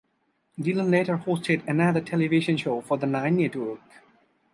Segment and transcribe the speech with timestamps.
[0.59, 3.81] Dillon later hosted another television show for the Nine network.